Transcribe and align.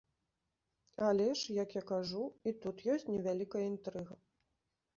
Але 1.07 1.27
ж, 1.33 1.53
як 1.59 1.75
я 1.75 1.83
кажу, 1.93 2.23
і 2.47 2.55
тут 2.65 2.83
ёсць 2.97 3.07
невялікая 3.13 3.65
інтрыга. 3.73 4.21